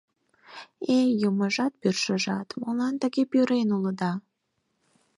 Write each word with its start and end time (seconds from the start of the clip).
«Эй, 0.97 1.09
юмыжат-пӱрышыжат, 1.27 2.47
молан 2.61 2.93
тыге 3.01 3.23
пӱрен 3.31 3.69
улыда? 3.77 4.11